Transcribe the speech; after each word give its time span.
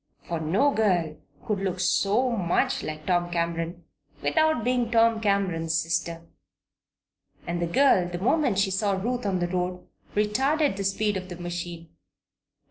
For 0.23 0.39
no 0.39 0.71
girl 0.71 1.15
could 1.45 1.59
look 1.59 1.79
so 1.79 2.31
much 2.31 2.81
like 2.81 3.05
Tom 3.05 3.29
Cameron 3.29 3.83
without 4.23 4.63
being 4.63 4.89
Tom 4.89 5.21
Cameron's 5.21 5.75
sister. 5.79 6.23
And 7.45 7.61
the 7.61 7.67
girl, 7.67 8.07
the 8.09 8.17
moment 8.17 8.57
she 8.57 8.71
saw 8.71 8.93
Ruth 8.93 9.27
on 9.27 9.37
the 9.37 9.47
road, 9.47 9.87
retarded 10.15 10.75
the 10.75 10.83
speed 10.85 11.17
of 11.17 11.29
the 11.29 11.35
machine. 11.35 11.89